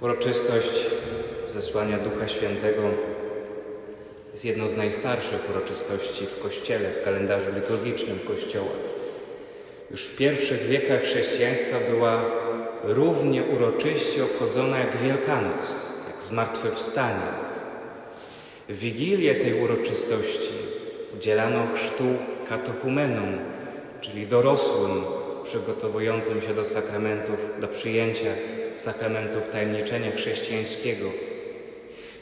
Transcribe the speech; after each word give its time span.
Uroczystość 0.00 0.86
zesłania 1.46 1.98
Ducha 1.98 2.28
Świętego 2.28 2.82
jest 4.32 4.44
jedną 4.44 4.68
z 4.68 4.76
najstarszych 4.76 5.50
uroczystości 5.50 6.26
w 6.26 6.42
Kościele, 6.42 6.90
w 6.90 7.04
kalendarzu 7.04 7.50
liturgicznym 7.54 8.18
Kościoła. 8.18 8.70
Już 9.90 10.04
w 10.04 10.16
pierwszych 10.16 10.66
wiekach 10.66 11.02
chrześcijaństwa 11.02 11.76
była 11.90 12.24
równie 12.84 13.42
uroczyście 13.42 14.24
obchodzona 14.24 14.78
jak 14.78 14.96
Wielkanoc, 14.96 15.62
jak 16.14 16.24
zmartwychwstanie. 16.24 17.28
W 18.68 18.78
Wigilię 18.78 19.34
tej 19.34 19.62
uroczystości 19.62 20.52
udzielano 21.16 21.66
chrztu 21.74 22.04
katochumenom, 22.48 23.38
czyli 24.00 24.26
dorosłym 24.26 25.17
przygotowującym 25.48 26.40
się 26.42 26.54
do 26.54 26.64
sakramentów, 26.64 27.36
do 27.60 27.68
przyjęcia 27.68 28.30
sakramentów 28.76 29.48
tajemniczenia 29.52 30.10
chrześcijańskiego. 30.10 31.06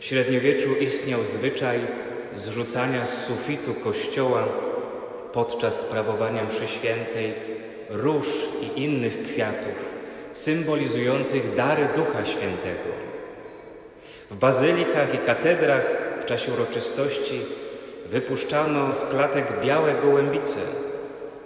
W 0.00 0.04
średniowieczu 0.04 0.76
istniał 0.80 1.20
zwyczaj 1.24 1.80
zrzucania 2.36 3.06
z 3.06 3.26
sufitu 3.26 3.74
kościoła 3.74 4.44
podczas 5.32 5.80
sprawowania 5.80 6.44
mszy 6.44 6.68
świętej 6.68 7.32
róż 7.90 8.26
i 8.62 8.82
innych 8.82 9.22
kwiatów 9.22 9.96
symbolizujących 10.32 11.54
dary 11.54 11.88
Ducha 11.96 12.24
Świętego. 12.24 12.90
W 14.30 14.36
bazylikach 14.36 15.14
i 15.14 15.18
katedrach 15.18 15.86
w 16.22 16.24
czasie 16.24 16.52
uroczystości 16.52 17.40
wypuszczano 18.06 18.94
z 18.94 19.04
klatek 19.04 19.46
białe 19.64 19.94
gołębice, 19.94 20.60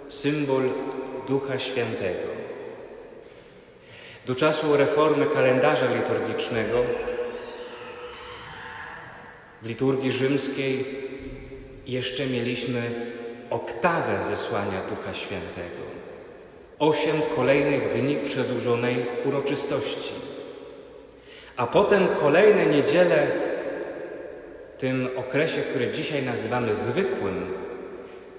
symbol 0.07 0.63
Ducha 1.27 1.59
Świętego. 1.59 2.29
Do 4.25 4.35
czasu 4.35 4.77
reformy 4.77 5.25
kalendarza 5.25 5.85
liturgicznego 5.95 6.77
w 9.61 9.65
liturgii 9.65 10.11
rzymskiej 10.11 10.85
jeszcze 11.87 12.25
mieliśmy 12.27 12.81
oktawę 13.49 14.23
zesłania 14.23 14.81
Ducha 14.89 15.13
Świętego. 15.13 15.81
Osiem 16.79 17.15
kolejnych 17.35 17.93
dni 17.93 18.15
przedłużonej 18.15 19.05
uroczystości. 19.25 20.13
A 21.57 21.67
potem 21.67 22.07
kolejne 22.19 22.65
niedziele 22.65 23.27
w 24.77 24.81
tym 24.81 25.09
okresie, 25.15 25.61
który 25.61 25.91
dzisiaj 25.91 26.23
nazywamy 26.23 26.73
zwykłym, 26.73 27.53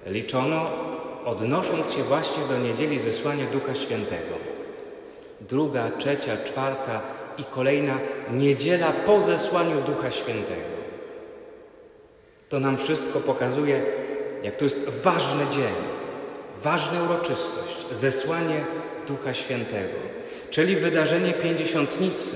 liczono 0.05 0.92
odnosząc 1.25 1.91
się 1.91 2.03
właśnie 2.03 2.43
do 2.49 2.57
niedzieli 2.57 2.99
zesłania 2.99 3.45
Ducha 3.53 3.75
Świętego 3.75 4.53
druga, 5.49 5.91
trzecia, 5.97 6.37
czwarta 6.43 7.01
i 7.37 7.43
kolejna 7.43 7.97
niedziela 8.33 8.91
po 9.05 9.21
zesłaniu 9.21 9.81
Ducha 9.81 10.11
Świętego. 10.11 10.73
To 12.49 12.59
nam 12.59 12.77
wszystko 12.77 13.19
pokazuje, 13.19 13.85
jak 14.43 14.55
to 14.55 14.65
jest 14.65 14.89
ważny 14.89 15.45
dzień, 15.51 15.73
ważna 16.63 17.03
uroczystość, 17.03 17.77
zesłanie 17.91 18.61
Ducha 19.07 19.33
Świętego, 19.33 19.95
czyli 20.49 20.75
wydarzenie 20.75 21.33
pięćdziesiątnicy, 21.33 22.35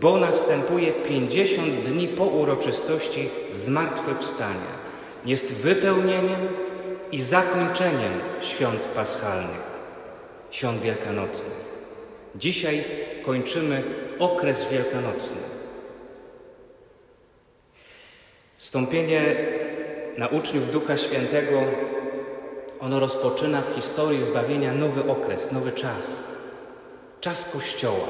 bo 0.00 0.16
następuje 0.16 0.92
pięćdziesiąt 0.92 1.74
dni 1.74 2.08
po 2.08 2.24
uroczystości 2.24 3.28
zmartwychwstania. 3.54 4.80
Jest 5.24 5.54
wypełnieniem 5.54 6.48
i 7.12 7.22
zakończeniem 7.22 8.12
świąt 8.40 8.80
paschalnych, 8.80 9.70
świąt 10.50 10.82
wielkanocnych. 10.82 11.70
Dzisiaj 12.34 12.84
kończymy 13.26 13.82
okres 14.18 14.68
wielkanocny. 14.70 15.36
Wstąpienie 18.56 19.36
na 20.18 20.28
uczniów 20.28 20.72
Ducha 20.72 20.96
Świętego, 20.96 21.60
ono 22.80 23.00
rozpoczyna 23.00 23.62
w 23.62 23.74
historii 23.74 24.24
zbawienia 24.24 24.72
nowy 24.72 25.10
okres, 25.10 25.52
nowy 25.52 25.72
czas. 25.72 26.30
Czas 27.20 27.52
Kościoła. 27.52 28.06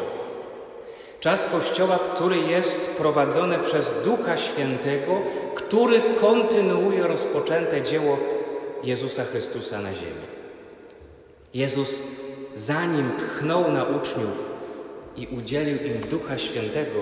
Czas 1.20 1.46
Kościoła, 1.52 1.98
który 2.14 2.36
jest 2.36 2.96
prowadzony 2.96 3.58
przez 3.58 4.02
Ducha 4.04 4.36
Świętego, 4.36 5.12
który 5.54 6.00
kontynuuje 6.20 7.02
rozpoczęte 7.06 7.82
dzieło 7.82 8.18
Jezusa 8.84 9.24
Chrystusa 9.24 9.78
na 9.78 9.94
ziemi. 9.94 10.26
Jezus 11.54 12.02
zanim 12.56 13.10
tchnął 13.18 13.72
na 13.72 13.84
uczniów 13.84 14.50
i 15.16 15.26
udzielił 15.26 15.78
im 15.78 16.10
Ducha 16.10 16.38
Świętego, 16.38 16.98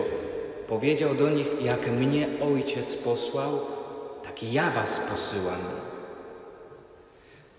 powiedział 0.69 1.15
do 1.15 1.31
nich: 1.31 1.47
Jak 1.63 1.91
mnie 1.91 2.27
Ojciec 2.55 2.95
posłał, 2.95 3.61
tak 4.25 4.43
ja 4.43 4.71
was 4.71 5.01
posyłam. 5.11 5.61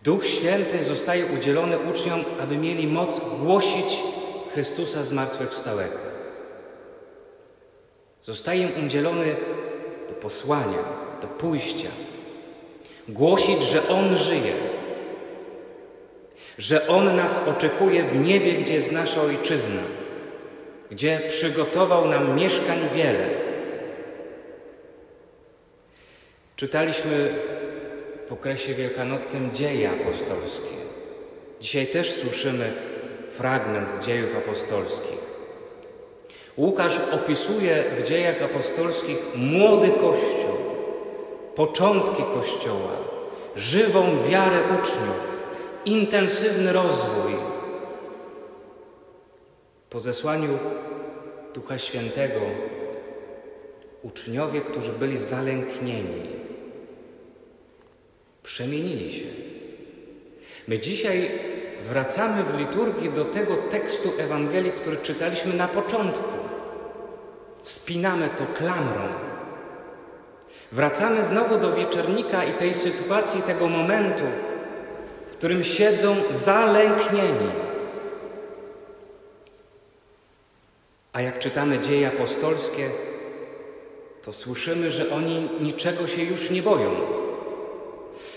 Duch 0.04 0.28
Święty 0.28 0.84
zostaje 0.84 1.26
udzielony 1.26 1.80
uczniom, 1.80 2.24
aby 2.42 2.58
mieli 2.58 2.88
moc 2.88 3.22
głosić 3.40 4.00
Chrystusa 4.54 5.04
zmartwychwstałego. 5.04 5.98
Zostaje 8.22 8.62
im 8.62 8.86
udzielony 8.86 9.36
do 10.10 10.14
posłania, 10.14 10.84
do 11.22 11.28
pójścia, 11.28 11.90
głosić, 13.14 13.64
że 13.64 13.88
On 13.88 14.18
żyje, 14.18 14.54
że 16.58 16.88
On 16.88 17.16
nas 17.16 17.48
oczekuje 17.48 18.04
w 18.04 18.16
niebie, 18.16 18.54
gdzie 18.54 18.74
jest 18.74 18.92
nasza 18.92 19.22
Ojczyzna, 19.22 19.82
gdzie 20.92 21.20
przygotował 21.30 22.08
nam 22.08 22.36
mieszkań 22.36 22.80
wiele. 22.96 23.30
Czytaliśmy 26.56 27.30
w 28.30 28.34
okresie 28.34 28.74
wielkanocnym 28.74 29.52
dzieje 29.54 29.90
apostolskie. 29.90 30.76
Dzisiaj 31.62 31.88
też 31.88 32.12
słyszymy 32.12 32.72
fragment 33.38 33.92
z 33.92 34.06
dziejów 34.06 34.38
apostolskich. 34.38 35.20
Łukasz 36.58 37.00
opisuje 37.12 37.84
w 37.98 38.04
dziejach 38.04 38.42
apostolskich 38.42 39.18
młody 39.36 39.90
Kościół, 39.90 40.39
początki 41.60 42.24
Kościoła, 42.34 42.92
żywą 43.56 44.04
wiarę 44.30 44.60
uczniów, 44.80 45.40
intensywny 45.86 46.74
rozwój. 46.74 47.34
Po 49.90 50.00
zesłaniu 50.00 50.58
Ducha 51.54 51.78
Świętego 51.78 52.40
uczniowie, 54.02 54.62
którzy 54.62 54.92
byli 54.92 55.18
zalęknieni, 55.18 56.30
przemienili 58.44 59.14
się. 59.14 59.28
My 60.68 60.80
dzisiaj 60.80 61.32
wracamy 61.90 62.44
w 62.44 62.60
liturgii 62.60 63.10
do 63.10 63.26
tego 63.26 63.56
tekstu 63.56 64.10
Ewangelii, 64.20 64.72
który 64.72 64.98
czytaliśmy 64.98 65.54
na 65.54 65.68
początku. 65.68 66.30
Spinamy 67.64 68.30
to 68.38 68.58
klamrą. 68.58 69.29
Wracamy 70.72 71.26
znowu 71.26 71.58
do 71.58 71.74
wieczornika 71.74 72.44
i 72.44 72.54
tej 72.54 72.74
sytuacji, 72.74 73.42
tego 73.42 73.68
momentu, 73.68 74.24
którym 75.32 75.64
siedzą 75.64 76.16
zalęknieni. 76.32 77.52
A 81.14 81.22
jak 81.22 81.40
czytamy 81.40 81.80
dzieje 81.80 82.08
apostolskie, 82.08 82.90
to 84.24 84.34
słyszymy, 84.34 84.92
że 84.92 85.16
oni 85.16 85.50
niczego 85.62 86.08
się 86.08 86.24
już 86.24 86.50
nie 86.50 86.62
boją, 86.62 86.90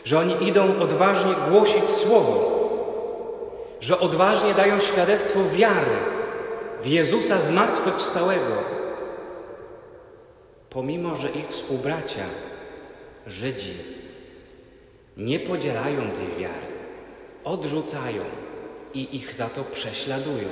że 0.04 0.18
oni 0.18 0.48
idą 0.48 0.80
odważnie 0.80 1.34
głosić 1.50 1.90
Słowo, 1.90 2.62
że 3.80 4.00
odważnie 4.00 4.54
dają 4.54 4.80
świadectwo 4.80 5.40
wiary 5.56 5.96
w 6.82 6.86
Jezusa 6.86 7.40
zmartwychwstałego, 7.40 8.81
pomimo 10.72 11.16
że 11.16 11.30
ich 11.30 11.48
współbracia, 11.48 12.24
Żydzi, 13.26 13.74
nie 15.16 15.40
podzielają 15.40 15.96
tej 15.96 16.42
wiary 16.42 16.72
odrzucają 17.44 18.22
i 18.94 19.16
ich 19.16 19.34
za 19.34 19.48
to 19.48 19.64
prześladują. 19.64 20.48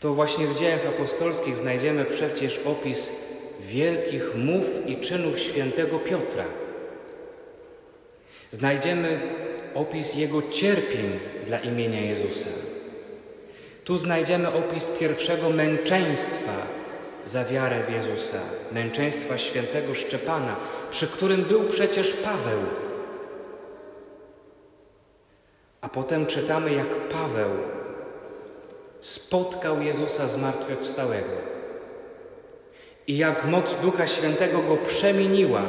To 0.00 0.14
właśnie 0.14 0.46
w 0.46 0.58
dziejach 0.58 0.86
apostolskich 0.86 1.56
znajdziemy 1.56 2.04
przecież 2.04 2.58
opis 2.58 3.12
wielkich 3.60 4.34
mów 4.34 4.64
i 4.86 4.96
czynów 4.96 5.38
świętego 5.38 5.98
Piotra. 5.98 6.44
Znajdziemy 8.52 9.20
opis 9.74 10.14
jego 10.14 10.42
cierpień 10.42 11.18
dla 11.46 11.58
imienia 11.58 12.00
Jezusa. 12.00 12.50
Tu 13.84 13.98
znajdziemy 13.98 14.52
opis 14.52 14.86
pierwszego 14.86 15.50
męczeństwa 15.50 16.85
za 17.26 17.44
wiarę 17.44 17.82
w 17.88 17.92
Jezusa, 17.92 18.38
męczeństwa 18.72 19.38
świętego 19.38 19.94
Szczepana, 19.94 20.56
przy 20.90 21.06
którym 21.06 21.42
był 21.42 21.64
przecież 21.64 22.12
Paweł, 22.12 22.58
A 25.86 25.88
potem 25.88 26.26
czytamy, 26.26 26.72
jak 26.72 26.86
Paweł 27.12 27.50
spotkał 29.00 29.82
Jezusa 29.82 30.28
zmartwychwstałego. 30.28 31.36
I 33.06 33.18
jak 33.18 33.44
moc 33.44 33.74
Ducha 33.82 34.06
Świętego 34.06 34.58
go 34.58 34.76
przemieniła 34.76 35.62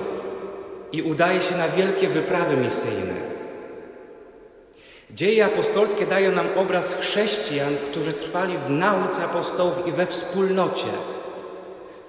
i 0.92 1.01
udaje 1.01 1.42
się 1.42 1.57
na 1.57 1.69
wielkie 1.69 2.07
wyprawy 2.07 2.57
misyjne. 2.57 3.13
Dzieje 5.12 5.45
apostolskie 5.45 6.06
dają 6.06 6.31
nam 6.31 6.48
obraz 6.56 6.94
chrześcijan, 6.94 7.75
którzy 7.92 8.13
trwali 8.13 8.57
w 8.57 8.69
nauce 8.69 9.24
apostołów 9.24 9.88
i 9.88 9.92
we 9.92 10.06
wspólnocie, 10.06 10.88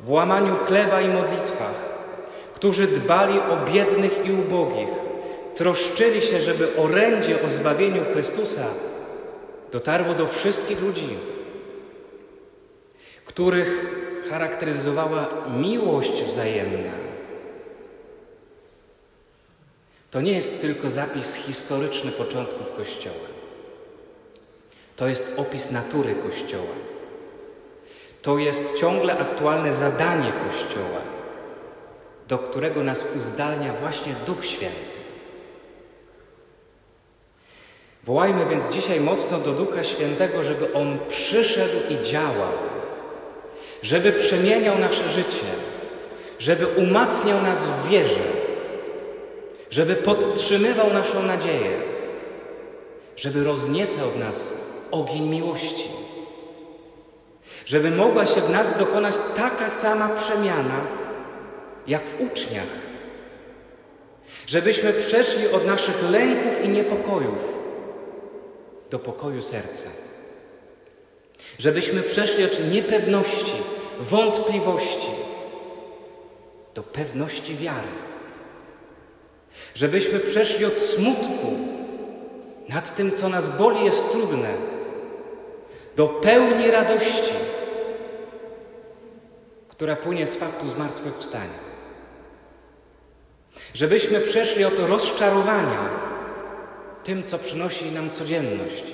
w 0.01 0.11
łamaniu 0.11 0.57
chleba 0.57 1.01
i 1.01 1.09
modlitwach, 1.09 1.75
którzy 2.55 2.87
dbali 2.87 3.39
o 3.39 3.73
biednych 3.73 4.27
i 4.27 4.33
ubogich, 4.33 4.89
troszczyli 5.57 6.21
się, 6.21 6.41
żeby 6.41 6.77
orędzie 6.77 7.43
o 7.43 7.49
zbawieniu 7.49 8.05
Chrystusa 8.13 8.67
dotarło 9.73 10.15
do 10.15 10.27
wszystkich 10.27 10.83
ludzi, 10.83 11.09
których 13.25 13.87
charakteryzowała 14.31 15.29
miłość 15.57 16.23
wzajemna. 16.23 16.93
To 20.11 20.21
nie 20.21 20.33
jest 20.33 20.61
tylko 20.61 20.91
zapis 20.91 21.35
historyczny 21.35 22.11
początków 22.11 22.77
Kościoła. 22.77 23.29
To 24.97 25.09
jest 25.09 25.33
opis 25.37 25.71
natury 25.71 26.15
Kościoła. 26.15 26.75
To 28.23 28.39
jest 28.39 28.79
ciągle 28.79 29.19
aktualne 29.19 29.75
zadanie 29.75 30.33
Kościoła, 30.49 31.01
do 32.29 32.39
którego 32.39 32.85
nas 32.85 33.05
uzdalnia 33.19 33.73
właśnie 33.73 34.15
Duch 34.27 34.47
Święty. 34.47 34.99
Wołajmy 38.05 38.47
więc 38.47 38.69
dzisiaj 38.69 39.01
mocno 39.01 39.39
do 39.39 39.53
Ducha 39.53 39.85
Świętego, 39.85 40.43
żeby 40.43 40.73
On 40.73 40.99
przyszedł 41.09 41.77
i 41.91 42.07
działał, 42.07 42.53
żeby 43.83 44.13
przemieniał 44.13 44.79
nasze 44.79 45.09
życie, 45.09 45.47
żeby 46.39 46.67
umacniał 46.67 47.43
nas 47.43 47.59
w 47.63 47.89
wierze, 47.89 48.25
żeby 49.71 49.95
podtrzymywał 49.95 50.93
naszą 50.93 51.23
nadzieję, 51.23 51.71
żeby 53.17 53.45
rozniecał 53.45 54.11
w 54.11 54.19
nas 54.19 54.53
ogień 54.91 55.29
miłości, 55.29 55.98
żeby 57.69 57.91
mogła 57.91 58.27
się 58.27 58.41
w 58.41 58.51
nas 58.51 58.79
dokonać 58.79 59.15
taka 59.37 59.71
sama 59.71 60.09
przemiana, 60.09 60.81
jak 61.87 62.03
w 62.03 62.21
uczniach, 62.21 62.67
żebyśmy 64.47 64.93
przeszli 64.93 65.49
od 65.49 65.67
naszych 65.67 66.03
lęków 66.11 66.65
i 66.65 66.69
niepokojów 66.69 67.45
do 68.91 68.99
pokoju 68.99 69.43
serca. 69.43 69.89
Żebyśmy 71.59 72.03
przeszli 72.03 72.45
od 72.45 72.73
niepewności, 72.73 73.53
wątpliwości 74.01 75.09
do 76.75 76.83
pewności 76.83 77.57
wiary. 77.57 77.89
Żebyśmy 79.75 80.21
przeszli 80.21 80.65
od 80.65 80.79
smutku 80.79 81.59
nad 82.69 82.97
tym, 82.97 83.13
co 83.13 83.29
nas 83.29 83.57
boli, 83.57 83.85
jest 83.85 84.11
trudne, 84.11 84.55
do 85.97 86.07
pełni 86.07 86.71
radości, 86.71 87.33
która 89.79 89.97
płynie 89.97 90.27
z 90.27 90.35
faktu 90.35 90.69
zmartwychwstania. 90.69 91.59
Żebyśmy 93.75 94.21
przeszli 94.21 94.65
od 94.65 94.79
rozczarowania, 94.79 95.89
tym, 97.05 97.25
co 97.25 97.39
przynosi 97.39 97.93
nam 97.93 98.11
codzienność, 98.11 98.85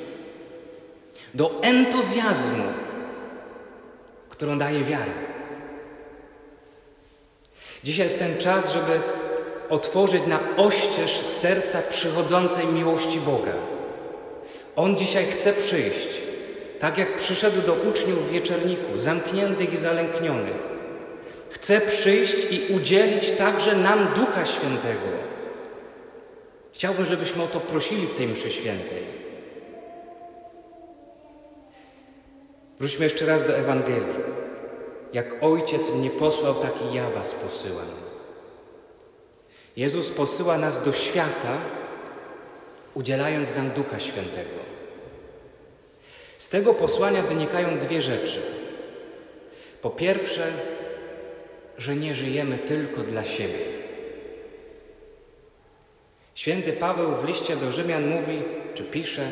do 1.35 1.63
entuzjazmu, 1.63 2.65
którą 4.29 4.59
daje 4.59 4.85
wiara. 4.85 5.13
Dzisiaj 7.85 8.07
jest 8.07 8.19
ten 8.19 8.39
czas, 8.39 8.73
żeby 8.73 9.01
otworzyć 9.69 10.27
na 10.27 10.39
oścież 10.57 11.11
serca 11.29 11.83
przychodzącej 11.83 12.67
miłości 12.67 13.21
Boga. 13.21 13.55
On 14.77 14.97
dzisiaj 14.97 15.27
chce 15.27 15.53
przyjść, 15.53 16.09
tak 16.81 16.99
jak 16.99 17.17
przyszedł 17.17 17.63
do 17.63 17.75
uczniów 17.75 18.31
wieczerniku, 18.31 18.99
zamkniętych 18.99 19.73
i 19.73 19.77
zalęknionych. 19.77 20.74
Chce 21.55 21.81
przyjść 21.81 22.53
i 22.53 22.75
udzielić 22.75 23.31
także 23.31 23.77
nam 23.77 24.15
Ducha 24.15 24.47
Świętego 24.47 25.25
Chciałbym, 26.75 27.07
żebyśmy 27.07 27.43
o 27.43 27.47
to 27.47 27.61
prosili 27.61 28.07
w 28.07 28.17
tej 28.17 28.29
mszy 28.29 28.51
świętej. 28.51 29.03
Wróćmy 32.79 33.05
jeszcze 33.05 33.27
raz 33.27 33.47
do 33.47 33.57
Ewangelii. 33.57 34.15
Jak 35.13 35.43
Ojciec 35.43 35.95
mnie 35.95 36.11
posłał, 36.11 36.55
tak 36.55 36.73
i 36.83 36.95
ja 36.95 37.11
was 37.11 37.31
posyłam. 37.31 37.87
Jezus 39.77 40.11
posyła 40.11 40.59
nas 40.59 40.85
do 40.85 40.93
świata, 40.93 41.57
udzielając 42.95 43.57
nam 43.57 43.71
Ducha 43.71 44.01
Świętego. 44.01 44.65
Z 46.39 46.49
tego 46.49 46.75
posłania 46.75 47.23
wynikają 47.23 47.79
dwie 47.79 48.03
rzeczy. 48.03 48.43
Po 49.83 49.91
pierwsze, 49.91 50.53
że 51.79 51.97
nie 51.97 52.15
żyjemy 52.15 52.59
tylko 52.59 53.01
dla 53.01 53.25
siebie. 53.25 53.75
Święty 56.35 56.73
Paweł 56.73 57.15
w 57.15 57.25
liście 57.25 57.57
do 57.57 57.73
Rzymian 57.73 58.07
mówi, 58.07 58.43
czy 58.75 58.83
pisze, 58.83 59.27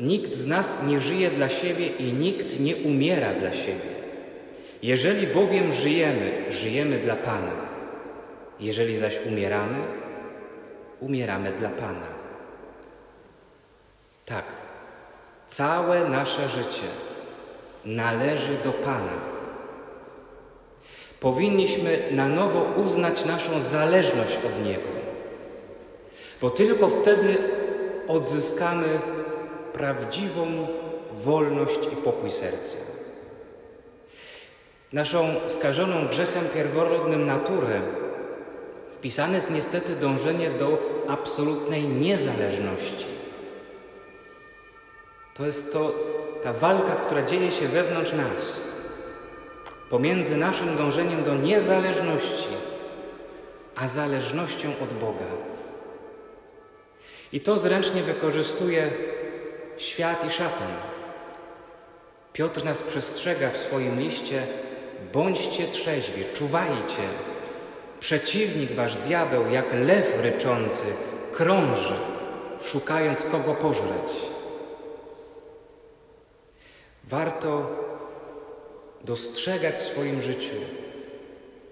nikt 0.00 0.34
z 0.34 0.46
nas 0.46 0.82
nie 0.86 1.00
żyje 1.00 1.30
dla 1.30 1.48
siebie 1.48 1.86
i 1.86 2.12
nikt 2.12 2.60
nie 2.60 2.76
umiera 2.76 3.34
dla 3.34 3.52
siebie. 3.52 3.94
Jeżeli 4.82 5.26
bowiem 5.26 5.72
żyjemy, 5.72 6.30
żyjemy 6.50 6.98
dla 6.98 7.16
Pana. 7.16 7.52
Jeżeli 8.60 8.98
zaś 8.98 9.26
umieramy, 9.26 9.78
umieramy 11.00 11.52
dla 11.52 11.68
Pana. 11.68 12.06
Tak, 14.26 14.44
całe 15.48 16.08
nasze 16.08 16.48
życie 16.48 16.88
należy 17.84 18.56
do 18.64 18.72
Pana. 18.72 19.33
Powinniśmy 21.24 21.98
na 22.10 22.28
nowo 22.28 22.66
uznać 22.84 23.24
naszą 23.24 23.60
zależność 23.60 24.36
od 24.36 24.64
Niego 24.64 24.94
bo 26.40 26.50
tylko 26.50 26.88
wtedy 26.88 27.36
odzyskamy 28.08 28.86
prawdziwą 29.72 30.46
wolność 31.12 31.78
i 31.92 31.96
pokój 31.96 32.30
serca. 32.30 32.76
Naszą 34.92 35.26
skażoną 35.48 36.06
grzechem 36.08 36.44
pierworodnym 36.54 37.26
naturę 37.26 37.80
wpisane 38.90 39.34
jest 39.34 39.50
niestety 39.50 39.96
dążenie 39.96 40.50
do 40.50 40.78
absolutnej 41.08 41.82
niezależności. 41.82 43.06
To 45.36 45.46
jest 45.46 45.72
to 45.72 45.92
ta 46.42 46.52
walka, 46.52 46.94
która 46.94 47.22
dzieje 47.22 47.52
się 47.52 47.68
wewnątrz 47.68 48.12
nas, 48.12 48.63
pomiędzy 49.94 50.36
naszym 50.36 50.76
dążeniem 50.76 51.24
do 51.24 51.34
niezależności, 51.34 52.48
a 53.76 53.88
zależnością 53.88 54.68
od 54.82 54.92
Boga. 54.94 55.24
I 57.32 57.40
to 57.40 57.58
zręcznie 57.58 58.02
wykorzystuje 58.02 58.90
świat 59.76 60.28
i 60.28 60.32
szatan. 60.32 60.72
Piotr 62.32 62.64
nas 62.64 62.82
przestrzega 62.82 63.50
w 63.50 63.56
swoim 63.56 64.00
liście: 64.00 64.46
bądźcie 65.12 65.66
trzeźwi, 65.66 66.24
czuwajcie. 66.34 67.04
Przeciwnik 68.00 68.72
wasz 68.72 68.94
diabeł, 68.94 69.50
jak 69.50 69.66
lew 69.72 70.20
ryczący, 70.20 70.84
krąży, 71.32 71.94
szukając 72.62 73.22
kogo 73.22 73.54
pożreć. 73.54 74.10
Warto 77.04 77.84
dostrzegać 79.04 79.74
w 79.74 79.90
swoim 79.90 80.22
życiu 80.22 80.56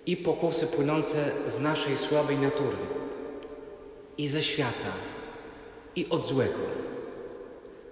i 0.06 0.16
pokusy 0.16 0.66
płynące 0.66 1.30
z 1.46 1.60
naszej 1.60 1.96
słabej 1.96 2.38
natury, 2.38 2.76
i 4.18 4.28
ze 4.28 4.42
świata 4.42 4.92
i 5.96 6.06
od 6.10 6.26
złego, 6.26 6.58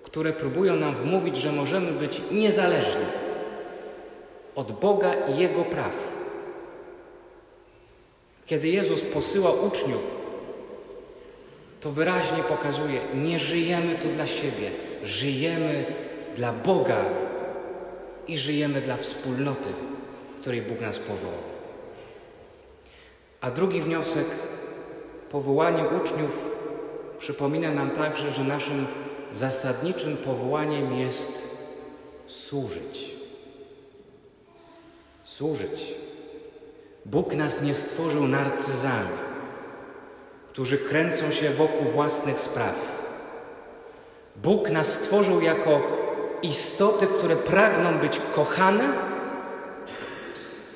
które 0.03 0.33
próbują 0.33 0.77
nam 0.77 0.95
wmówić, 0.95 1.37
że 1.37 1.53
możemy 1.53 1.93
być 1.93 2.21
niezależni 2.31 3.05
od 4.55 4.73
Boga 4.73 5.15
i 5.15 5.39
Jego 5.39 5.65
praw. 5.65 6.21
Kiedy 8.47 8.69
Jezus 8.69 9.01
posyła 9.01 9.51
uczniów, 9.51 10.21
to 11.81 11.91
wyraźnie 11.91 12.43
pokazuje, 12.49 13.01
nie 13.15 13.39
żyjemy 13.39 13.95
tu 13.95 14.09
dla 14.09 14.27
siebie, 14.27 14.71
żyjemy 15.05 15.85
dla 16.37 16.53
Boga 16.53 17.05
i 18.29 18.39
żyjemy 18.39 18.81
dla 18.81 18.97
wspólnoty, 18.97 19.71
której 20.41 20.62
Bóg 20.62 20.81
nas 20.81 20.99
powołał. 20.99 21.50
A 23.41 23.50
drugi 23.50 23.83
wniosek, 23.83 24.27
powołanie 25.31 25.85
uczniów 26.03 26.50
Przypomina 27.21 27.71
nam 27.71 27.91
także, 27.91 28.33
że 28.33 28.45
naszym 28.45 28.87
zasadniczym 29.33 30.17
powołaniem 30.17 30.95
jest 30.95 31.43
służyć. 32.27 33.11
Służyć. 35.25 35.95
Bóg 37.07 37.35
nas 37.35 37.62
nie 37.62 37.75
stworzył 37.75 38.29
narcyzami, 38.29 39.19
którzy 40.53 40.79
kręcą 40.79 41.31
się 41.31 41.50
wokół 41.50 41.93
własnych 41.93 42.41
spraw. 42.41 42.75
Bóg 44.37 44.71
nas 44.71 44.93
stworzył 44.93 45.43
jako 45.43 45.81
istoty, 46.43 47.07
które 47.07 47.37
pragną 47.37 47.99
być 47.99 48.21
kochane 48.35 48.85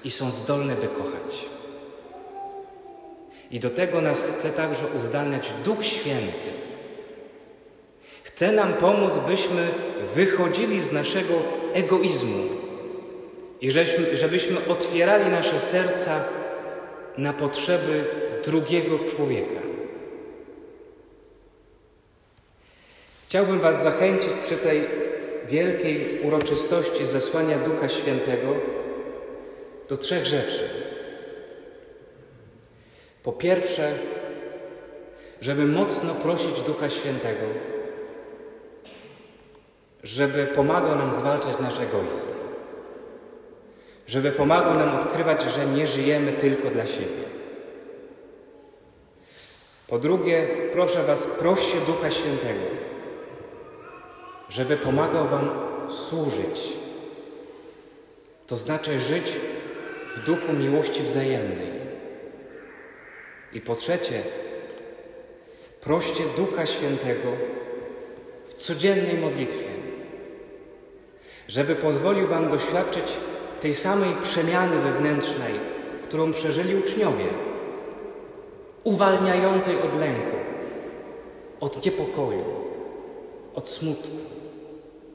i 0.05 0.11
są 0.11 0.31
zdolne, 0.31 0.75
by 0.75 0.89
kochać. 0.89 1.45
I 3.51 3.61
do 3.61 3.71
tego 3.71 4.01
nas 4.01 4.19
chce 4.19 4.51
także 4.51 4.83
uzdalniać 4.99 5.51
Duch 5.65 5.85
Święty. 5.85 6.49
Chce 8.23 8.53
nam 8.53 8.73
pomóc, 8.73 9.13
byśmy 9.27 9.69
wychodzili 10.15 10.81
z 10.81 10.93
naszego 10.93 11.35
egoizmu 11.73 12.45
i 13.61 13.71
żebyśmy, 13.71 14.17
żebyśmy 14.17 14.57
otwierali 14.69 15.31
nasze 15.31 15.61
serca 15.61 16.25
na 17.19 17.33
potrzeby 17.33 18.05
drugiego 18.45 18.99
człowieka. 18.99 19.61
Chciałbym 23.27 23.59
Was 23.59 23.83
zachęcić 23.83 24.33
przy 24.45 24.57
tej 24.57 24.87
wielkiej 25.49 26.21
uroczystości 26.23 27.07
zesłania 27.07 27.59
Ducha 27.59 27.89
Świętego 27.89 28.49
do 29.89 29.97
trzech 29.97 30.27
rzeczy. 30.27 30.69
Po 33.23 33.33
pierwsze, 33.33 33.93
żeby 35.41 35.67
mocno 35.67 36.15
prosić 36.15 36.61
Ducha 36.61 36.91
Świętego, 36.91 37.47
żeby 40.03 40.47
pomagał 40.47 40.97
nam 40.99 41.13
zwalczać 41.13 41.61
nasz 41.61 41.81
egoizm, 41.81 42.27
żeby 44.07 44.33
pomagał 44.33 44.75
nam 44.75 44.97
odkrywać, 44.97 45.43
że 45.43 45.67
nie 45.67 45.87
żyjemy 45.87 46.33
tylko 46.33 46.71
dla 46.71 46.87
siebie. 46.87 47.25
Po 49.89 49.99
drugie, 49.99 50.49
proszę 50.73 51.03
Was, 51.03 51.27
proście 51.27 51.79
Ducha 51.87 52.11
Świętego, 52.11 52.61
żeby 54.55 54.77
pomagał 54.77 55.29
Wam 55.29 55.51
służyć. 55.91 56.73
To 58.47 58.57
znaczy 58.57 59.01
żyć 59.01 59.33
w 60.17 60.25
duchu 60.27 60.53
miłości 60.53 61.03
wzajemnej. 61.03 61.75
I 63.53 63.61
po 63.61 63.75
trzecie, 63.75 64.23
proście 65.81 66.25
Ducha 66.37 66.67
Świętego 66.67 67.29
w 68.49 68.55
codziennej 68.55 69.19
modlitwie, 69.19 69.69
żeby 71.49 71.75
pozwolił 71.75 72.27
Wam 72.27 72.51
doświadczyć 72.51 73.05
tej 73.61 73.75
samej 73.75 74.11
przemiany 74.23 74.77
wewnętrznej, 74.77 75.53
którą 76.09 76.33
przeżyli 76.33 76.77
uczniowie, 76.77 77.27
uwalniającej 78.85 79.77
od 79.77 80.01
lęku, 80.01 80.37
od 81.61 81.85
niepokoju, 81.85 82.45
od 83.55 83.71
smutku, 83.71 84.35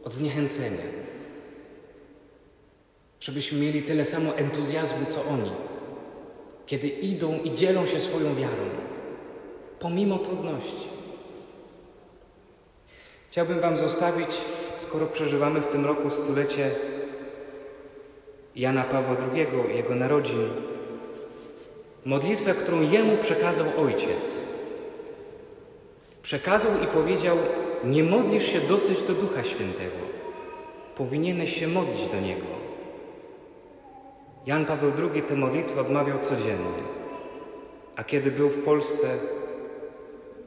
od 0.03 0.13
zniechęcenia. 0.13 0.83
Żebyśmy 3.19 3.59
mieli 3.59 3.81
tyle 3.81 4.05
samo 4.05 4.37
entuzjazmu, 4.37 5.05
co 5.09 5.25
oni, 5.25 5.51
kiedy 6.65 6.87
idą 6.87 7.39
i 7.43 7.53
dzielą 7.53 7.85
się 7.85 7.99
swoją 7.99 8.35
wiarą, 8.35 8.63
pomimo 9.79 10.17
trudności. 10.17 10.87
Chciałbym 13.29 13.59
Wam 13.59 13.77
zostawić, 13.77 14.29
skoro 14.75 15.05
przeżywamy 15.05 15.61
w 15.61 15.67
tym 15.67 15.85
roku 15.85 16.09
stulecie 16.09 16.71
Jana 18.55 18.83
Pawła 18.83 19.15
II, 19.33 19.47
jego 19.75 19.95
narodzin, 19.95 20.49
modlitwę, 22.05 22.53
którą 22.53 22.81
jemu 22.81 23.17
przekazał 23.17 23.65
ojciec. 23.77 24.39
Przekazał 26.23 26.71
i 26.83 26.87
powiedział: 26.87 27.37
Nie 27.83 28.03
modlisz 28.03 28.45
się 28.45 28.61
dosyć 28.61 29.03
do 29.03 29.13
Ducha 29.13 29.43
Świętego. 29.43 29.97
Powinieneś 30.97 31.59
się 31.59 31.67
modlić 31.67 32.07
do 32.11 32.19
Niego. 32.19 32.45
Jan 34.45 34.65
Paweł 34.65 34.91
II 35.13 35.23
tę 35.23 35.35
modlitwę 35.35 35.81
odmawiał 35.81 36.19
codziennie, 36.21 36.83
a 37.95 38.03
kiedy 38.03 38.31
był 38.31 38.49
w 38.49 38.63
Polsce, 38.63 39.07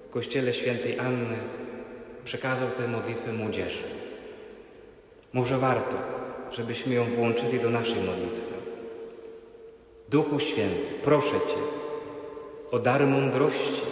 w 0.08 0.10
kościele 0.10 0.52
świętej 0.52 0.98
Anny, 0.98 1.36
przekazał 2.24 2.68
tę 2.68 2.88
modlitwę 2.88 3.32
młodzieży. 3.32 3.82
Może 5.32 5.58
warto, 5.58 5.96
żebyśmy 6.50 6.94
ją 6.94 7.04
włączyli 7.04 7.60
do 7.60 7.70
naszej 7.70 8.02
modlitwy. 8.02 8.54
Duchu 10.08 10.40
Święty, 10.40 10.92
proszę 11.04 11.32
Cię 11.32 11.82
o 12.70 12.78
dar 12.78 13.06
mądrości, 13.06 13.82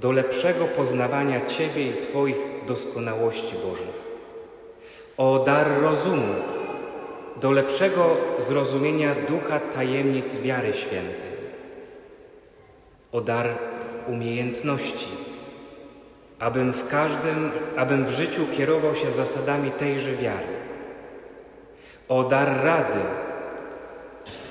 do 0.00 0.12
lepszego 0.12 0.64
poznawania 0.64 1.46
Ciebie 1.46 1.88
i 1.88 2.02
Twoich 2.02 2.36
doskonałości 2.66 3.54
Bożych. 3.64 4.06
O 5.16 5.38
dar 5.38 5.80
rozumu, 5.82 6.34
do 7.36 7.50
lepszego 7.50 8.16
zrozumienia 8.38 9.14
ducha 9.28 9.60
tajemnic 9.60 10.36
wiary 10.36 10.72
świętej. 10.72 11.36
O 13.12 13.20
dar 13.20 13.48
umiejętności, 14.08 15.08
abym 16.38 16.72
w 16.72 16.88
każdym, 16.88 17.50
abym 17.76 18.06
w 18.06 18.10
życiu 18.10 18.42
kierował 18.56 18.94
się 18.94 19.10
zasadami 19.10 19.70
tejże 19.70 20.12
wiary. 20.12 20.56
O 22.08 22.24
dar 22.24 22.64
rady, 22.64 23.00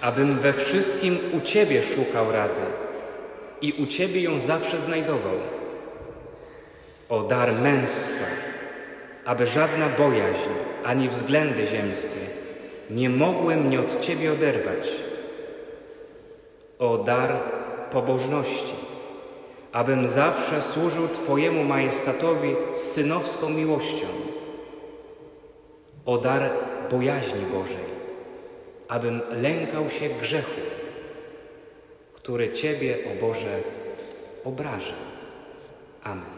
abym 0.01 0.39
we 0.39 0.53
wszystkim 0.53 1.17
u 1.37 1.41
Ciebie 1.41 1.83
szukał 1.83 2.31
rady 2.31 2.84
i 3.61 3.73
u 3.73 3.87
Ciebie 3.87 4.21
ją 4.21 4.39
zawsze 4.39 4.81
znajdował. 4.81 5.35
O 7.09 7.23
dar 7.23 7.53
męstwa, 7.53 8.25
aby 9.25 9.45
żadna 9.45 9.89
bojaźń 9.97 10.49
ani 10.83 11.09
względy 11.09 11.67
ziemskie 11.67 12.19
nie 12.89 13.09
mogły 13.09 13.55
mnie 13.55 13.79
od 13.79 14.01
Ciebie 14.01 14.33
oderwać. 14.33 14.89
O 16.79 16.97
dar 16.97 17.31
pobożności, 17.91 18.75
abym 19.71 20.07
zawsze 20.07 20.61
służył 20.61 21.07
Twojemu 21.07 21.63
majestatowi 21.63 22.55
z 22.73 22.77
synowską 22.77 23.49
miłością. 23.49 24.07
O 26.05 26.17
dar 26.17 26.49
bojaźni 26.91 27.41
Bożej, 27.53 27.85
abym 28.87 29.21
lękał 29.31 29.89
się 29.89 30.09
grzechu 30.21 30.61
który 32.25 32.53
Ciebie, 32.53 32.97
o 33.11 33.21
Boże, 33.21 33.59
obraża. 34.43 34.93
Amen. 36.03 36.34